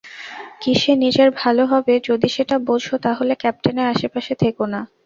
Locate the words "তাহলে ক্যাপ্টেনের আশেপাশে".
3.05-4.33